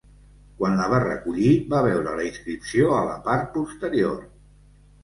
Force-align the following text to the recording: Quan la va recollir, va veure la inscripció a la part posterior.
Quan 0.61 0.79
la 0.79 0.87
va 0.93 1.01
recollir, 1.03 1.51
va 1.75 1.83
veure 1.89 2.17
la 2.21 2.27
inscripció 2.31 2.91
a 3.03 3.05
la 3.13 3.17
part 3.31 3.57
posterior. 3.61 4.23